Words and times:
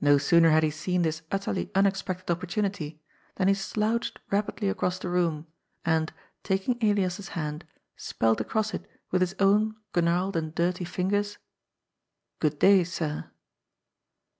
No 0.00 0.18
sooner 0.18 0.50
had 0.50 0.64
he 0.64 0.70
seen 0.72 1.02
this 1.02 1.22
utterly 1.30 1.70
unexpected 1.76 2.26
oppor 2.26 2.42
tunity, 2.48 2.98
than 3.36 3.46
he 3.46 3.54
slouched 3.54 4.18
rapidly 4.32 4.68
across 4.68 4.98
the 4.98 5.08
room, 5.08 5.46
and, 5.84 6.12
tak 6.42 6.68
ing 6.68 6.76
Elias's 6.82 7.28
hand, 7.38 7.64
spelt 7.96 8.40
across 8.40 8.74
it 8.74 8.84
with 9.12 9.20
his 9.20 9.36
own 9.38 9.76
gnarled 9.94 10.34
and 10.34 10.56
dirty 10.56 10.84
fingers:" 10.84 11.38
Good 12.40 12.58
day, 12.58 12.82
sir." 12.82 13.30